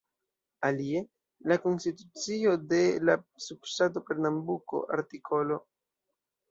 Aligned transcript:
Alie, 0.69 1.01
la 1.51 1.57
konstitucio 1.67 2.55
de 2.73 2.81
subŝtato 3.49 4.07
Pernambuko, 4.09 4.85
art. 4.99 5.19